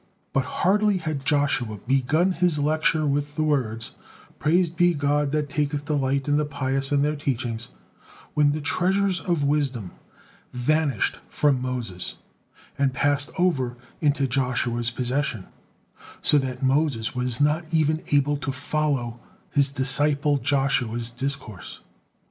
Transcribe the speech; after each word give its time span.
But 0.33 0.45
hardly 0.65 0.97
had 0.97 1.25
Joshua 1.25 1.77
begun 1.87 2.31
his 2.31 2.57
lecture 2.57 3.05
with 3.05 3.35
the 3.35 3.43
words, 3.43 3.91
"Praised 4.39 4.75
be 4.75 4.95
God 4.95 5.31
that 5.31 5.47
taketh 5.49 5.85
delight 5.85 6.27
in 6.27 6.37
the 6.37 6.43
pious 6.45 6.91
and 6.91 7.05
their 7.05 7.15
teachings," 7.15 7.67
when 8.33 8.51
the 8.51 8.61
treasures 8.61 9.19
of 9.21 9.43
wisdom 9.43 9.91
vanished 10.53 11.19
from 11.29 11.61
Moses 11.61 12.17
and 12.79 12.95
passed 12.95 13.29
over 13.37 13.77
into 13.99 14.27
Joshua's 14.27 14.89
possession, 14.89 15.45
so 16.23 16.39
that 16.39 16.63
Moses 16.63 17.13
was 17.13 17.39
not 17.39 17.71
even 17.71 18.01
able 18.11 18.37
to 18.37 18.51
follow 18.51 19.19
his 19.51 19.71
disciple 19.71 20.39
Joshua's 20.39 21.11
discourse. 21.11 21.81